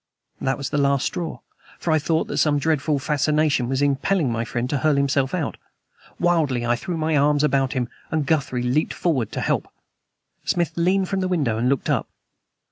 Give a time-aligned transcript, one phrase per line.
[0.41, 1.41] That was the last straw;
[1.77, 5.57] for I thought that some dreadful fascination was impelling my friend to hurl himself out!
[6.19, 9.67] Wildly I threw my arms about him, and Guthrie leaped forward to help.
[10.43, 12.07] Smith leaned from the window and looked up.